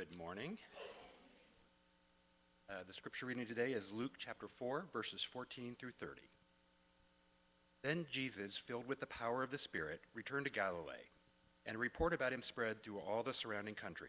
[0.00, 0.56] Good morning.
[2.70, 6.22] Uh, the scripture reading today is Luke chapter 4, verses 14 through 30.
[7.82, 11.10] Then Jesus, filled with the power of the Spirit, returned to Galilee,
[11.66, 14.08] and a report about him spread through all the surrounding country.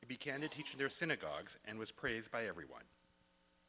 [0.00, 2.82] He began to teach in their synagogues and was praised by everyone.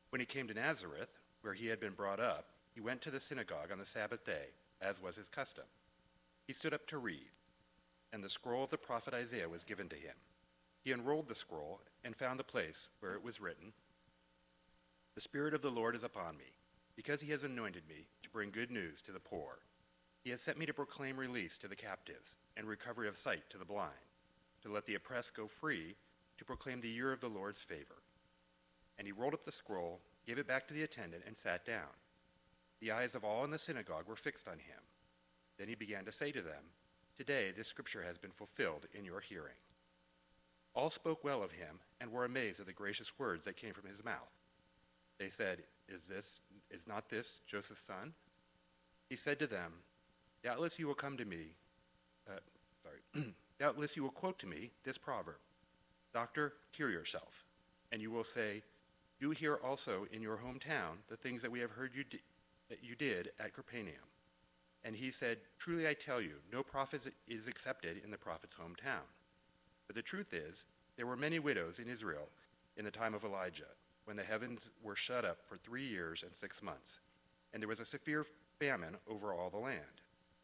[0.09, 1.11] When he came to Nazareth,
[1.43, 4.47] where he had been brought up, he went to the synagogue on the Sabbath day,
[4.81, 5.65] as was his custom.
[6.47, 7.29] He stood up to read,
[8.11, 10.15] and the scroll of the prophet Isaiah was given to him.
[10.83, 13.71] He unrolled the scroll and found the place where it was written
[15.15, 16.53] The Spirit of the Lord is upon me,
[16.95, 19.59] because he has anointed me to bring good news to the poor.
[20.23, 23.57] He has sent me to proclaim release to the captives and recovery of sight to
[23.57, 23.91] the blind,
[24.63, 25.95] to let the oppressed go free,
[26.37, 28.01] to proclaim the year of the Lord's favor.
[28.97, 31.89] And he rolled up the scroll, gave it back to the attendant, and sat down.
[32.79, 34.81] The eyes of all in the synagogue were fixed on him.
[35.57, 36.63] Then he began to say to them,
[37.17, 39.57] Today this scripture has been fulfilled in your hearing.
[40.73, 43.87] All spoke well of him and were amazed at the gracious words that came from
[43.87, 44.31] his mouth.
[45.19, 48.13] They said, Is this is not this Joseph's son?
[49.09, 49.73] He said to them,
[50.43, 51.53] Doubtless you will come to me,
[52.29, 52.39] uh,
[52.81, 55.37] sorry, doubtless you will quote to me this proverb
[56.13, 57.45] Doctor, cure yourself.
[57.91, 58.63] And you will say,
[59.19, 62.03] Do here also in your hometown the things that we have heard you
[62.69, 64.07] that you did at Capernaum.
[64.83, 69.05] And he said, Truly I tell you, no prophet is accepted in the prophet's hometown.
[69.91, 72.29] But the truth is, there were many widows in Israel
[72.77, 73.67] in the time of Elijah,
[74.05, 77.01] when the heavens were shut up for three years and six months,
[77.51, 78.25] and there was a severe
[78.57, 79.99] famine over all the land.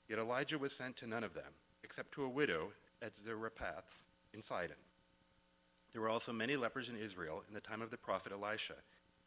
[0.09, 3.97] Yet Elijah was sent to none of them, except to a widow at Zarephath
[4.33, 4.75] in Sidon.
[5.93, 8.75] There were also many lepers in Israel in the time of the prophet Elisha,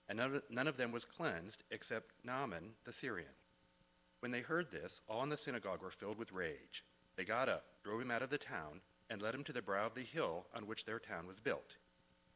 [0.06, 3.32] and none of, none of them was cleansed except Naaman the Syrian.
[4.18, 6.84] When they heard this, all in the synagogue were filled with rage.
[7.16, 9.86] They got up, drove him out of the town, and led him to the brow
[9.86, 11.76] of the hill on which their town was built,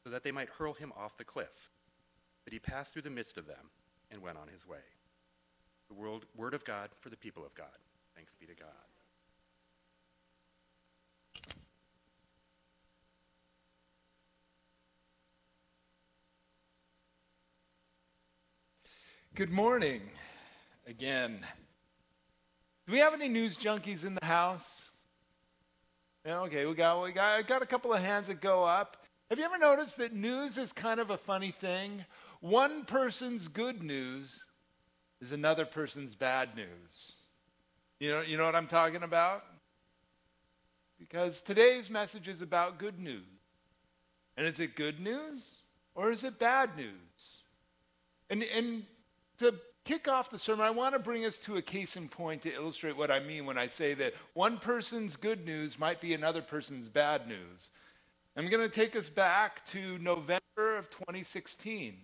[0.02, 1.70] so that they might hurl him off the cliff.
[2.44, 3.70] But he passed through the midst of them
[4.10, 4.78] and went on his way.
[5.88, 7.66] The world, word of God for the people of God.
[8.16, 8.68] Thanks be to God.
[19.34, 20.00] Good morning
[20.86, 21.44] again.
[22.86, 24.84] Do we have any news junkies in the house?
[26.26, 28.96] Okay, we got we got I got a couple of hands that go up.
[29.28, 32.02] Have you ever noticed that news is kind of a funny thing?
[32.40, 34.42] One person's good news
[35.20, 37.16] is another person's bad news.
[38.00, 39.44] You know, you know what I'm talking about?
[40.98, 43.22] Because today's message is about good news.
[44.38, 45.60] And is it good news
[45.94, 47.42] or is it bad news?
[48.30, 48.84] And, and
[49.38, 49.54] to
[49.84, 52.54] kick off the sermon, I want to bring us to a case in point to
[52.54, 56.42] illustrate what I mean when I say that one person's good news might be another
[56.42, 57.70] person's bad news.
[58.36, 61.96] I'm going to take us back to November of 2016,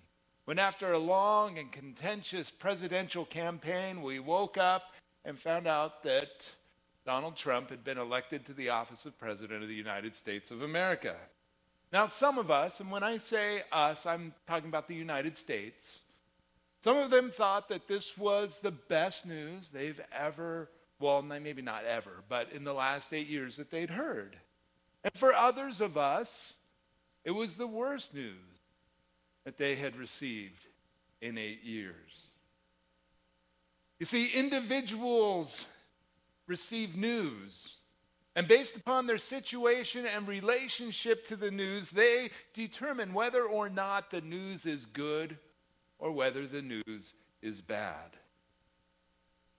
[0.44, 4.94] when after a long and contentious presidential campaign, we woke up
[5.24, 6.48] and found out that
[7.04, 10.62] Donald Trump had been elected to the office of President of the United States of
[10.62, 11.16] America.
[11.92, 16.02] Now, some of us, and when I say us, I'm talking about the United States,
[16.82, 21.84] some of them thought that this was the best news they've ever, well, maybe not
[21.84, 24.36] ever, but in the last eight years that they'd heard.
[25.04, 26.54] And for others of us,
[27.24, 28.34] it was the worst news
[29.44, 30.66] that they had received
[31.20, 32.30] in eight years.
[33.98, 35.66] You see, individuals
[36.46, 37.74] receive news.
[38.34, 44.10] And based upon their situation and relationship to the news, they determine whether or not
[44.10, 45.36] the news is good
[46.00, 48.16] or whether the news is bad.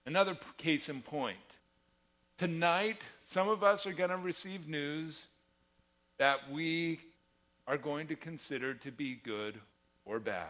[0.04, 1.38] Another case in point.
[2.36, 5.26] Tonight, some of us are going to receive news
[6.18, 7.00] that we
[7.66, 9.58] are going to consider to be good
[10.04, 10.46] or bad.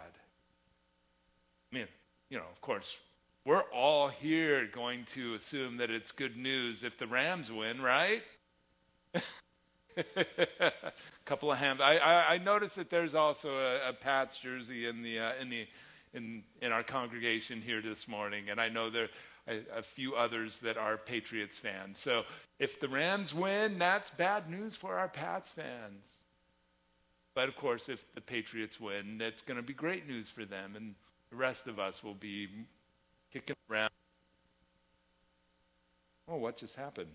[1.71, 1.87] I mean,
[2.31, 2.99] you know, of course,
[3.45, 8.23] we're all here going to assume that it's good news if the Rams win, right?
[9.97, 10.73] A
[11.25, 11.81] couple of hams.
[11.81, 15.51] I, I, I, noticed that there's also a, a Pats jersey in the uh, in
[15.51, 15.67] the
[16.15, 19.09] in in our congregation here this morning, and I know there are
[19.49, 21.99] a, a few others that are Patriots fans.
[21.99, 22.25] So
[22.59, 26.15] if the Rams win, that's bad news for our Pats fans.
[27.35, 30.77] But of course, if the Patriots win, that's going to be great news for them,
[30.77, 30.95] and
[31.31, 32.49] the rest of us will be
[33.33, 33.91] kicking around.
[36.29, 37.11] Oh, what just happened?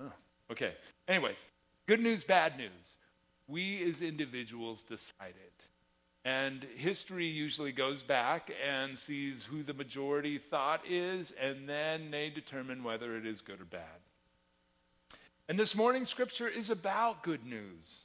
[0.00, 0.12] Oh,
[0.52, 0.72] okay.
[1.08, 1.38] Anyways,
[1.86, 2.96] good news, bad news.
[3.48, 5.66] We as individuals decide it.
[6.24, 12.30] And history usually goes back and sees who the majority thought is, and then they
[12.30, 14.00] determine whether it is good or bad.
[15.48, 18.02] And this morning's scripture is about good news.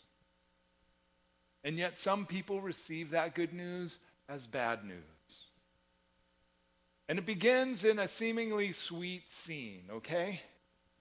[1.64, 4.98] And yet, some people receive that good news as bad news.
[7.08, 10.42] And it begins in a seemingly sweet scene, okay?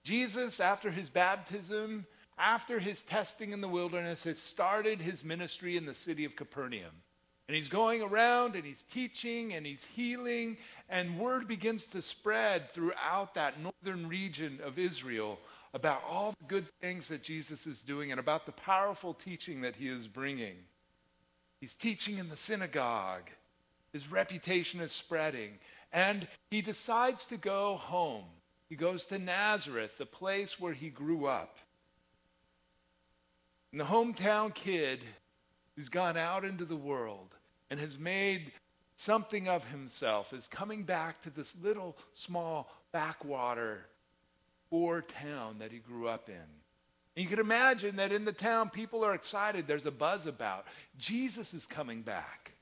[0.07, 2.05] Jesus, after his baptism,
[2.37, 7.03] after his testing in the wilderness, has started his ministry in the city of Capernaum.
[7.49, 10.55] And he's going around and he's teaching and he's healing,
[10.87, 15.39] and word begins to spread throughout that northern region of Israel
[15.73, 19.75] about all the good things that Jesus is doing and about the powerful teaching that
[19.75, 20.55] he is bringing.
[21.59, 23.29] He's teaching in the synagogue,
[23.91, 25.59] his reputation is spreading,
[25.91, 28.23] and he decides to go home.
[28.69, 31.57] He goes to Nazareth, the place where he grew up.
[33.71, 34.99] And the hometown kid
[35.75, 37.35] who's gone out into the world
[37.69, 38.51] and has made
[38.95, 43.85] something of himself is coming back to this little small backwater
[44.69, 46.35] poor town that he grew up in.
[46.35, 49.65] And you can imagine that in the town, people are excited.
[49.65, 50.65] There's a buzz about
[50.97, 52.53] Jesus is coming back.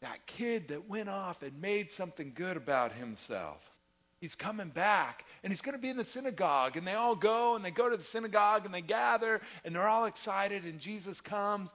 [0.00, 3.73] That kid that went off and made something good about himself.
[4.24, 6.78] He's coming back and he's going to be in the synagogue.
[6.78, 9.86] And they all go and they go to the synagogue and they gather and they're
[9.86, 10.64] all excited.
[10.64, 11.74] And Jesus comes.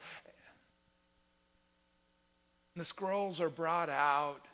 [2.74, 4.46] And the scrolls are brought out.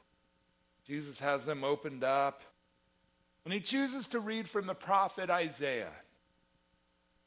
[0.85, 2.41] Jesus has them opened up.
[3.45, 5.93] And he chooses to read from the prophet Isaiah,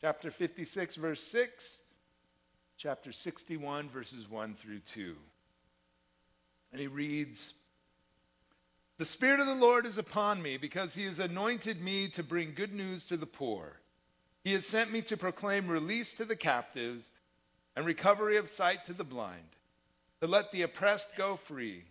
[0.02, 1.80] chapter 56, verse 6,
[2.76, 5.16] chapter 61, verses 1 through 2.
[6.72, 7.54] And he reads,
[8.98, 12.52] The Spirit of the Lord is upon me because he has anointed me to bring
[12.52, 13.78] good news to the poor.
[14.42, 17.12] He has sent me to proclaim release to the captives
[17.76, 19.56] and recovery of sight to the blind,
[20.20, 21.84] to let the oppressed go free,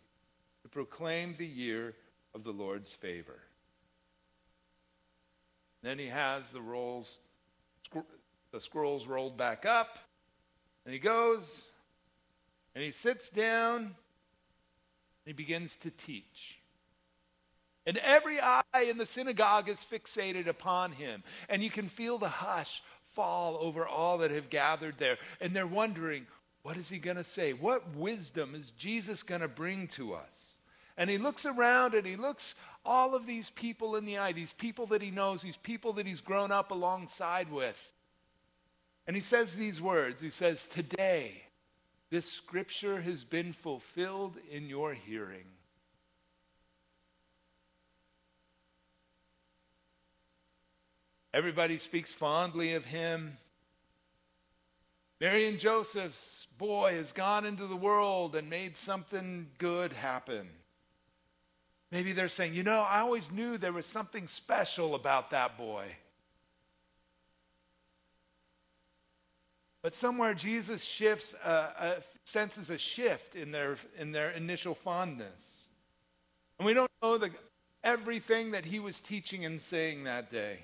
[0.64, 1.96] to proclaim the year
[2.36, 3.40] of the Lord's favor.
[5.82, 7.20] Then he has the rolls,
[8.52, 9.98] the scrolls rolled back up,
[10.84, 11.68] and he goes
[12.76, 13.96] and he sits down and
[15.26, 16.57] he begins to teach.
[17.88, 21.24] And every eye in the synagogue is fixated upon him.
[21.48, 22.84] And you can feel the hush
[23.14, 25.18] fall over all that have gathered there.
[25.40, 26.28] And they're wondering,
[26.64, 27.54] what is he going to say?
[27.54, 30.56] What wisdom is Jesus going to bring to us?
[30.98, 32.56] And he looks around and he looks
[32.86, 36.06] all of these people in the eye, these people that he knows, these people that
[36.06, 37.92] he's grown up alongside with.
[39.08, 41.44] And he says these words He says, Today,
[42.10, 45.46] this scripture has been fulfilled in your hearing.
[51.38, 53.38] Everybody speaks fondly of him.
[55.22, 60.50] Mary and Joseph's boy has gone into the world and made something good happen.
[61.92, 65.86] Maybe they're saying, you know, I always knew there was something special about that boy.
[69.84, 71.94] But somewhere Jesus shifts, uh, uh,
[72.26, 75.66] senses a shift in their, in their initial fondness.
[76.58, 77.30] And we don't know the,
[77.84, 80.62] everything that he was teaching and saying that day.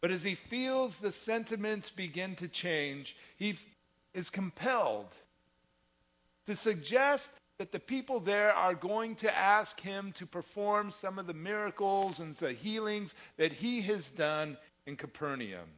[0.00, 3.56] But as he feels the sentiments begin to change, he
[4.14, 5.14] is compelled
[6.46, 11.26] to suggest that the people there are going to ask him to perform some of
[11.26, 14.56] the miracles and the healings that he has done
[14.86, 15.68] in Capernaum.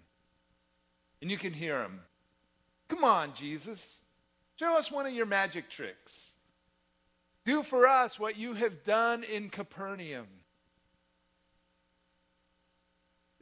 [1.20, 2.01] And you can hear him.
[2.89, 4.03] Come on, Jesus.
[4.59, 6.31] Show us one of your magic tricks.
[7.44, 10.28] Do for us what you have done in Capernaum.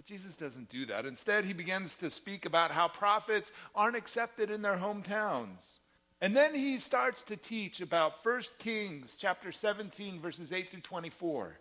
[0.00, 1.04] But Jesus doesn't do that.
[1.04, 5.80] Instead, he begins to speak about how prophets aren't accepted in their hometowns.
[6.22, 11.58] And then he starts to teach about 1 Kings chapter 17, verses 8 through 24.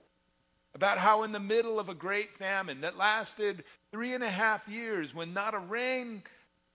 [0.74, 4.70] About how, in the middle of a great famine that lasted three and a half
[4.70, 6.24] years, when not a rain,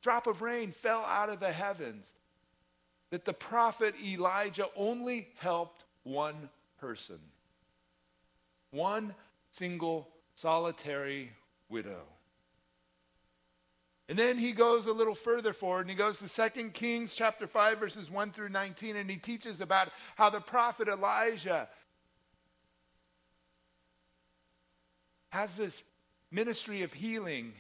[0.03, 2.15] drop of rain fell out of the heavens,
[3.09, 7.21] that the prophet Elijah only helped one person.
[8.71, 9.15] One
[9.51, 11.31] single solitary
[11.69, 12.03] widow.
[14.09, 17.47] And then he goes a little further forward and he goes to 2 Kings chapter
[17.47, 21.69] 5 verses 1 through 19 and he teaches about how the prophet Elijah
[25.31, 25.83] has this
[26.31, 27.55] ministry of healing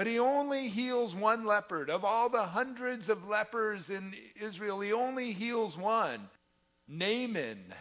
[0.00, 1.90] but he only heals one leopard.
[1.90, 6.30] Of all the hundreds of lepers in Israel, he only heals one
[6.88, 7.74] Naaman.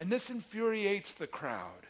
[0.00, 1.86] And this infuriates the crowd.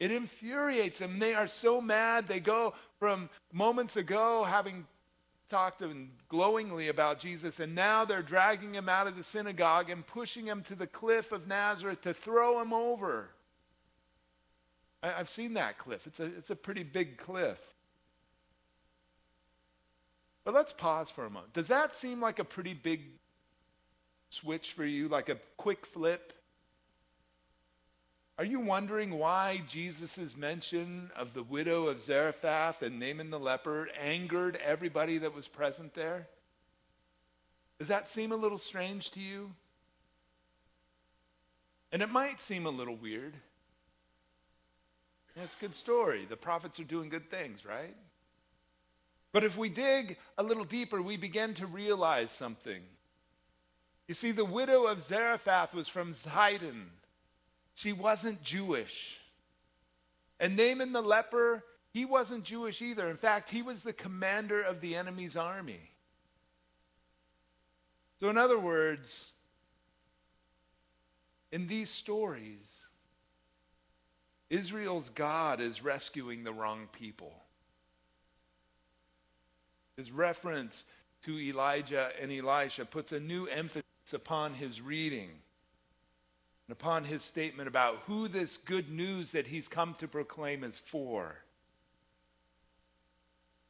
[0.00, 1.18] It infuriates them.
[1.18, 2.26] They are so mad.
[2.26, 4.86] They go from moments ago having
[5.50, 5.82] talked
[6.28, 10.62] glowingly about Jesus, and now they're dragging him out of the synagogue and pushing him
[10.62, 13.28] to the cliff of Nazareth to throw him over.
[15.02, 16.06] I, have seen that cliff.
[16.06, 17.74] It's a, it's a pretty big cliff.
[20.44, 21.52] But let's pause for a moment.
[21.52, 23.02] Does that seem like a pretty big
[24.30, 26.32] switch for you, like a quick flip?
[28.36, 33.88] Are you wondering why Jesus' mention of the widow of Zarephath and Naaman the leper
[34.00, 36.26] angered everybody that was present there?
[37.78, 39.52] Does that seem a little strange to you?
[41.92, 43.34] And it might seem a little weird.
[45.36, 46.26] That's a good story.
[46.28, 47.94] The prophets are doing good things, right?
[49.32, 52.82] But if we dig a little deeper, we begin to realize something.
[54.08, 56.86] You see, the widow of Zarephath was from Zidon.
[57.74, 59.20] She wasn't Jewish.
[60.40, 63.08] And Naaman the leper, he wasn't Jewish either.
[63.08, 65.90] In fact, he was the commander of the enemy's army.
[68.20, 69.32] So, in other words,
[71.52, 72.86] in these stories,
[74.50, 77.32] Israel's God is rescuing the wrong people.
[79.96, 80.84] His reference
[81.22, 85.30] to Elijah and Elisha puts a new emphasis upon his reading
[86.66, 90.78] and upon his statement about who this good news that he's come to proclaim is
[90.78, 91.36] for.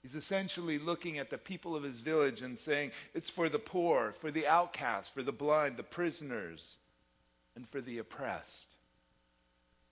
[0.03, 4.13] He's essentially looking at the people of his village and saying, It's for the poor,
[4.13, 6.77] for the outcast, for the blind, the prisoners,
[7.57, 8.75] and for the oppressed.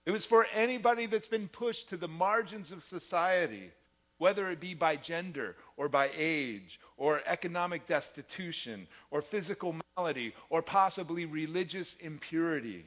[0.05, 3.71] It was for anybody that's been pushed to the margins of society,
[4.19, 10.61] whether it be by gender or by age or economic destitution or physical malady or
[10.61, 12.85] possibly religious impurity.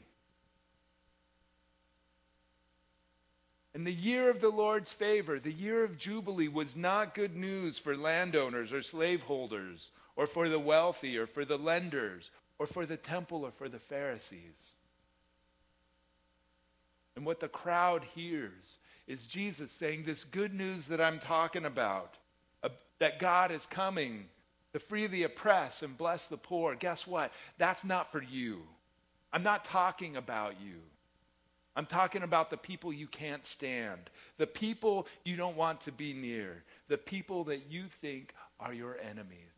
[3.77, 7.79] And the year of the Lord's favor, the year of Jubilee, was not good news
[7.79, 12.97] for landowners or slaveholders or for the wealthy or for the lenders or for the
[12.97, 14.73] temple or for the Pharisees.
[17.17, 22.15] And what the crowd hears is Jesus saying, This good news that I'm talking about,
[22.63, 24.25] uh, that God is coming
[24.73, 26.75] to free the oppressed and bless the poor.
[26.77, 27.31] Guess what?
[27.59, 28.63] That's not for you.
[29.35, 30.81] I'm not talking about you.
[31.77, 34.09] I'm talking about the people you can't stand,
[34.39, 38.97] the people you don't want to be near, the people that you think are your
[38.99, 39.53] enemies.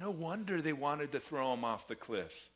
[0.00, 2.50] No wonder they wanted to throw him off the cliff.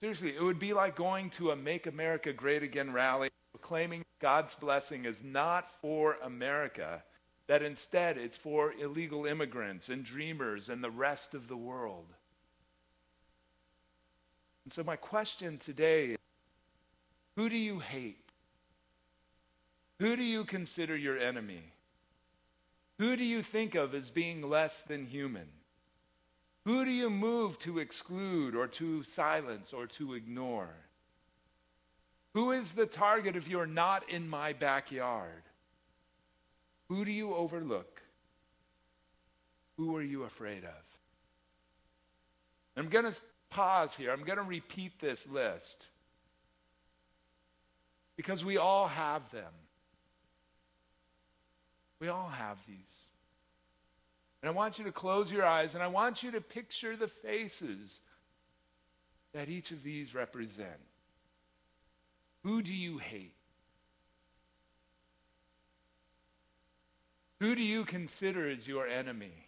[0.00, 4.54] Seriously, it would be like going to a Make America Great Again rally, proclaiming God's
[4.54, 7.02] blessing is not for America,
[7.46, 12.12] that instead it's for illegal immigrants and dreamers and the rest of the world.
[14.64, 16.18] And so, my question today is
[17.36, 18.18] who do you hate?
[20.00, 21.72] Who do you consider your enemy?
[22.98, 25.48] Who do you think of as being less than human?
[26.64, 30.74] Who do you move to exclude or to silence or to ignore?
[32.32, 35.42] Who is the target if you're not in my backyard?
[36.88, 38.02] Who do you overlook?
[39.76, 40.82] Who are you afraid of?
[42.76, 43.14] I'm going to
[43.54, 44.12] pause here.
[44.12, 45.86] I'm going to repeat this list
[48.16, 49.52] because we all have them.
[52.00, 53.04] We all have these.
[54.42, 57.08] And I want you to close your eyes and I want you to picture the
[57.08, 58.02] faces
[59.32, 60.68] that each of these represent.
[62.42, 63.32] Who do you hate?
[67.40, 69.43] Who do you consider as your enemy?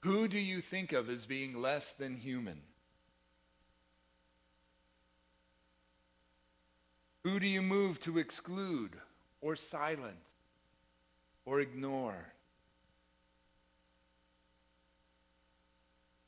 [0.00, 2.62] Who do you think of as being less than human?
[7.22, 8.92] Who do you move to exclude
[9.42, 10.34] or silence
[11.44, 12.32] or ignore?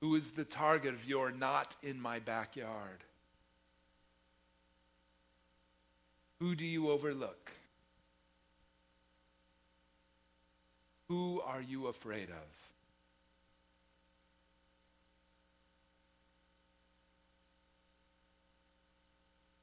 [0.02, 3.04] Who is the target of your not in my backyard?
[6.40, 7.52] Who do you overlook?
[11.08, 12.61] Who are you afraid of?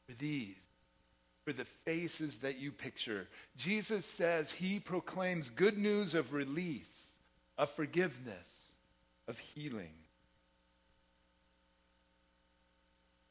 [0.09, 0.55] For these,
[1.45, 3.27] for the faces that you picture.
[3.55, 7.17] Jesus says he proclaims good news of release,
[7.59, 8.71] of forgiveness,
[9.27, 9.93] of healing.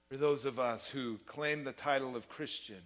[0.09, 2.83] For those of us who claim the title of Christian,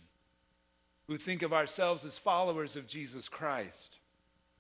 [1.07, 3.99] who think of ourselves as followers of Jesus Christ,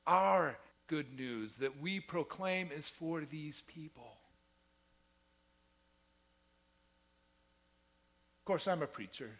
[0.06, 4.18] our good news that we proclaim is for these people.
[8.42, 9.30] Of course, I'm a preacher.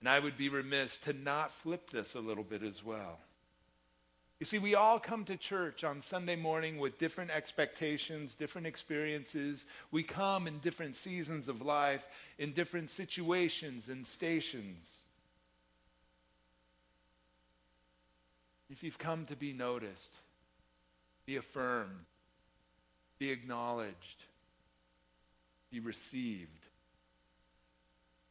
[0.00, 3.18] And I would be remiss to not flip this a little bit as well.
[4.40, 9.66] You see, we all come to church on Sunday morning with different expectations, different experiences.
[9.90, 12.08] We come in different seasons of life,
[12.38, 15.02] in different situations and stations.
[18.70, 20.14] If you've come to be noticed,
[21.26, 22.06] be affirmed,
[23.18, 24.24] be acknowledged,
[25.70, 26.63] be received,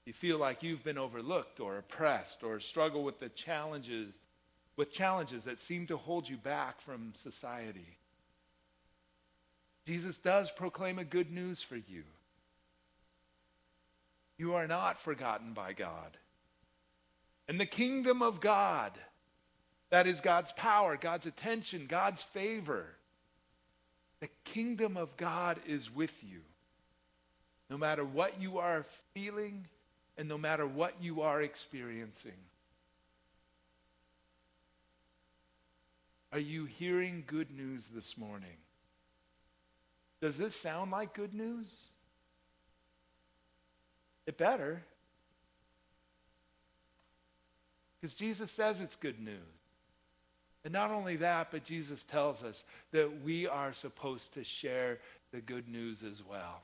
[0.05, 4.19] you feel like you've been overlooked or oppressed or struggle with the challenges
[4.75, 7.97] with challenges that seem to hold you back from society.
[9.85, 12.03] Jesus does proclaim a good news for you.
[14.37, 16.17] You are not forgotten by God.
[17.47, 18.93] And the kingdom of God,
[19.89, 22.87] that is God's power, God's attention, God's favor,
[24.21, 26.39] the kingdom of God is with you.
[27.69, 29.67] No matter what you are feeling
[30.17, 32.31] and no matter what you are experiencing.
[36.31, 38.57] Are you hearing good news this morning?
[40.21, 41.87] Does this sound like good news?
[44.25, 44.81] It better.
[47.99, 49.37] Because Jesus says it's good news.
[50.63, 54.99] And not only that, but Jesus tells us that we are supposed to share
[55.31, 56.61] the good news as well.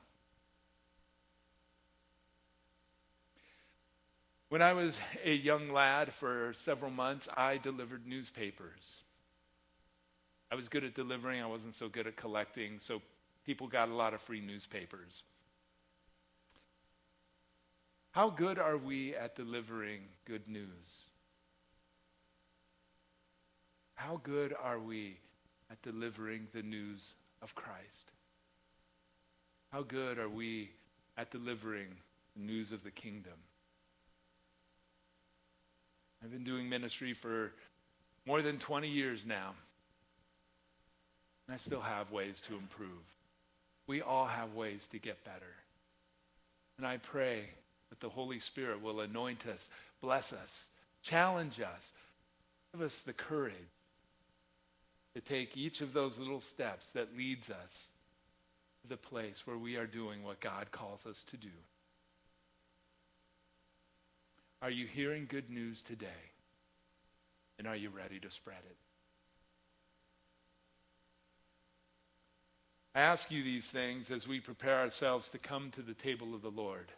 [4.50, 9.04] When I was a young lad for several months, I delivered newspapers.
[10.50, 13.00] I was good at delivering, I wasn't so good at collecting, so
[13.46, 15.22] people got a lot of free newspapers.
[18.10, 21.04] How good are we at delivering good news?
[23.94, 25.18] How good are we
[25.70, 28.10] at delivering the news of Christ?
[29.70, 30.72] How good are we
[31.16, 31.90] at delivering
[32.34, 33.38] the news of the kingdom?
[36.22, 37.52] I've been doing ministry for
[38.26, 39.54] more than 20 years now.
[41.46, 42.90] And I still have ways to improve.
[43.86, 45.54] We all have ways to get better.
[46.78, 47.46] And I pray
[47.88, 49.68] that the Holy Spirit will anoint us,
[50.00, 50.66] bless us,
[51.02, 51.92] challenge us,
[52.72, 53.54] give us the courage
[55.14, 57.90] to take each of those little steps that leads us
[58.82, 61.48] to the place where we are doing what God calls us to do.
[64.62, 66.08] Are you hearing good news today?
[67.58, 68.76] And are you ready to spread it?
[72.94, 76.42] I ask you these things as we prepare ourselves to come to the table of
[76.42, 76.90] the Lord.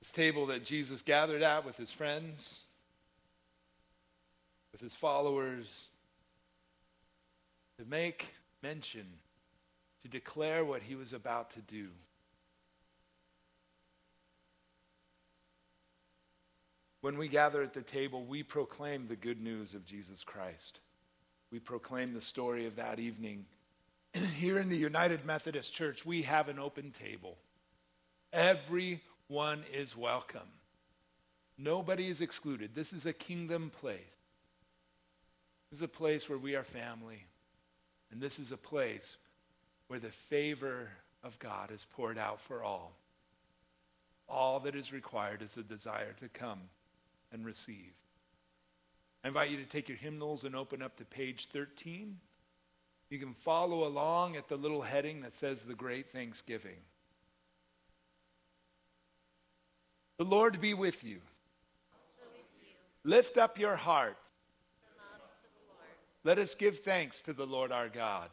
[0.00, 2.64] This table that Jesus gathered at with his friends,
[4.72, 5.86] with his followers,
[7.78, 8.26] to make
[8.62, 9.06] mention,
[10.02, 11.88] to declare what he was about to do.
[17.02, 20.80] When we gather at the table, we proclaim the good news of Jesus Christ
[21.52, 23.44] we proclaim the story of that evening.
[24.38, 27.36] Here in the United Methodist Church, we have an open table.
[28.32, 30.48] Everyone is welcome.
[31.58, 32.74] Nobody is excluded.
[32.74, 34.00] This is a kingdom place.
[35.70, 37.26] This is a place where we are family.
[38.10, 39.18] And this is a place
[39.88, 40.88] where the favor
[41.22, 42.92] of God is poured out for all.
[44.26, 46.60] All that is required is a desire to come
[47.32, 47.92] and receive.
[49.24, 52.18] I invite you to take your hymnals and open up to page 13.
[53.10, 56.78] You can follow along at the little heading that says The Great Thanksgiving.
[60.18, 61.20] The Lord be with you.
[62.32, 62.74] With you.
[63.04, 64.16] Lift up your heart.
[66.24, 68.30] Let us give thanks to the Lord our God.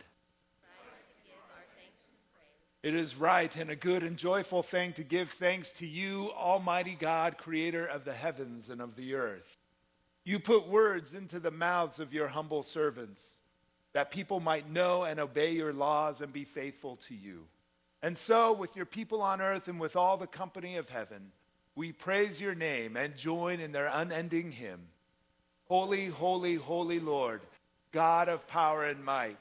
[2.82, 6.96] It is right and a good and joyful thing to give thanks to you, Almighty
[6.98, 9.58] God, creator of the heavens and of the earth.
[10.24, 13.36] You put words into the mouths of your humble servants
[13.94, 17.48] that people might know and obey your laws and be faithful to you.
[18.02, 21.32] And so, with your people on earth and with all the company of heaven,
[21.76, 24.88] we praise your name and join in their unending hymn
[25.68, 27.42] Holy, holy, holy Lord,
[27.92, 29.38] God of power and might.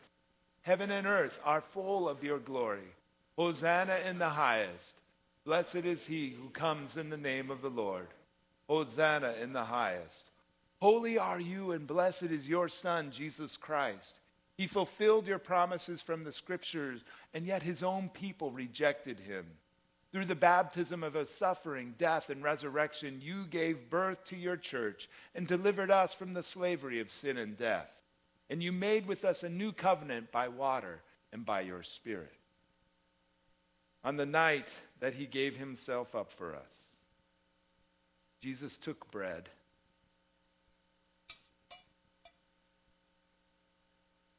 [0.62, 2.94] Heaven and earth are full of your glory.
[3.38, 4.96] Hosanna in the highest.
[5.44, 8.08] Blessed is he who comes in the name of the Lord.
[8.68, 10.32] Hosanna in the highest.
[10.80, 14.18] Holy are you, and blessed is your Son, Jesus Christ.
[14.56, 19.46] He fulfilled your promises from the scriptures, and yet his own people rejected him.
[20.10, 25.08] Through the baptism of his suffering, death, and resurrection, you gave birth to your church
[25.36, 28.00] and delivered us from the slavery of sin and death.
[28.50, 31.02] And you made with us a new covenant by water
[31.32, 32.37] and by your Spirit
[34.08, 36.96] on the night that he gave himself up for us.
[38.40, 39.50] Jesus took bread.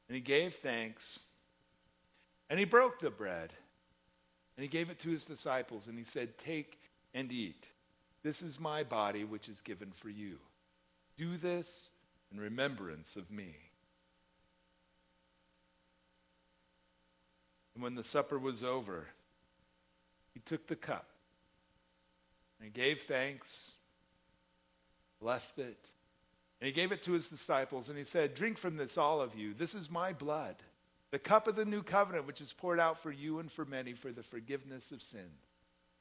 [0.07, 1.27] And he gave thanks.
[2.49, 3.53] And he broke the bread.
[4.57, 5.87] And he gave it to his disciples.
[5.87, 6.79] And he said, Take
[7.13, 7.67] and eat.
[8.23, 10.39] This is my body, which is given for you.
[11.15, 11.89] Do this
[12.31, 13.53] in remembrance of me.
[17.75, 19.09] And when the supper was over,
[20.33, 21.09] he took the cup
[22.59, 23.75] and he gave thanks,
[25.21, 25.89] blessed it,
[26.59, 29.33] and he gave it to his disciples, and he said, Drink from this, all of
[29.33, 29.53] you.
[29.53, 30.55] This is my blood,
[31.11, 33.93] the cup of the new covenant, which is poured out for you and for many
[33.93, 35.29] for the forgiveness of sin.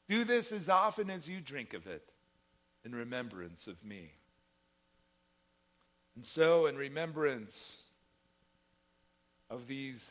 [0.08, 2.08] Do this as often as you drink of it
[2.84, 4.12] in remembrance of me.
[6.16, 7.84] And so, in remembrance
[9.48, 10.10] of these,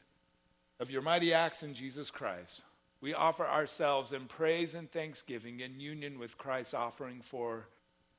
[0.80, 2.62] of your mighty acts in Jesus Christ,
[3.02, 7.68] we offer ourselves in praise and thanksgiving in union with Christ's offering for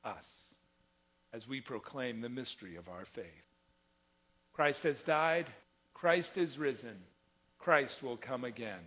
[0.03, 0.55] us
[1.33, 3.25] as we proclaim the mystery of our faith.
[4.53, 5.47] Christ has died,
[5.93, 6.97] Christ is risen,
[7.57, 8.79] Christ will come again.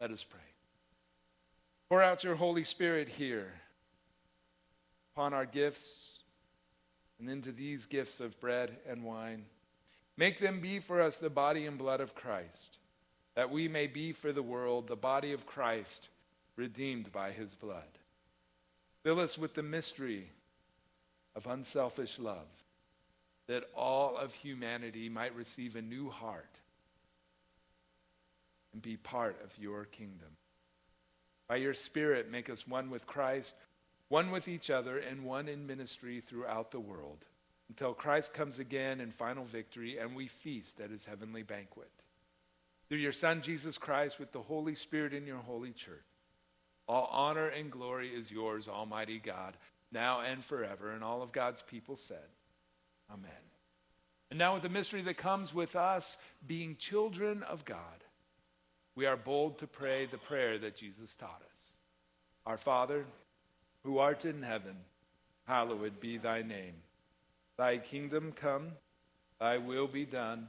[0.00, 0.40] Let us pray.
[1.88, 3.52] Pour out your Holy Spirit here
[5.14, 6.18] upon our gifts
[7.18, 9.44] and into these gifts of bread and wine.
[10.16, 12.78] Make them be for us the body and blood of Christ,
[13.36, 16.08] that we may be for the world the body of Christ,
[16.56, 17.84] redeemed by his blood.
[19.04, 20.30] Fill us with the mystery
[21.36, 22.48] of unselfish love,
[23.46, 26.58] that all of humanity might receive a new heart
[28.72, 30.36] and be part of your kingdom.
[31.46, 33.54] By your Spirit, make us one with Christ,
[34.08, 37.26] one with each other, and one in ministry throughout the world,
[37.68, 41.90] until Christ comes again in final victory and we feast at his heavenly banquet.
[42.88, 46.04] Through your Son, Jesus Christ, with the Holy Spirit in your holy church,
[46.88, 49.54] all honor and glory is yours, Almighty God
[49.92, 50.92] now and forever.
[50.92, 52.28] And all of God's people said,
[53.10, 53.30] Amen.
[54.30, 57.78] And now, with the mystery that comes with us being children of God,
[58.96, 61.70] we are bold to pray the prayer that Jesus taught us
[62.44, 63.04] Our Father,
[63.84, 64.76] who art in heaven,
[65.46, 66.74] hallowed be thy name.
[67.56, 68.72] Thy kingdom come,
[69.38, 70.48] thy will be done,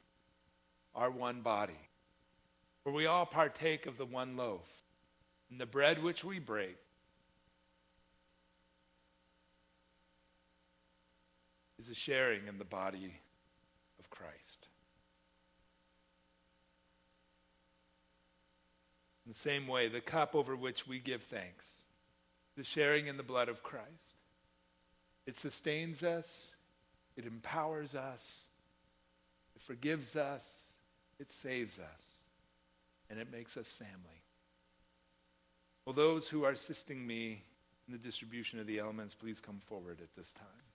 [0.93, 1.79] are one body.
[2.83, 4.69] For we all partake of the one loaf,
[5.49, 6.77] and the bread which we break
[11.77, 13.13] is a sharing in the body
[13.99, 14.67] of Christ.
[19.25, 21.83] In the same way, the cup over which we give thanks,
[22.57, 24.17] the sharing in the blood of Christ.
[25.25, 26.55] It sustains us,
[27.15, 28.47] it empowers us,
[29.55, 30.70] it forgives us,
[31.21, 32.25] it saves us,
[33.09, 34.23] and it makes us family.
[35.85, 37.43] Will those who are assisting me
[37.87, 40.70] in the distribution of the elements please come forward at this time?